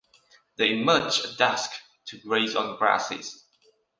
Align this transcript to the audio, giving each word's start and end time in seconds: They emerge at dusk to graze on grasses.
They 0.55 0.71
emerge 0.79 1.23
at 1.23 1.37
dusk 1.37 1.69
to 2.07 2.17
graze 2.17 2.55
on 2.55 2.75
grasses. 2.77 3.45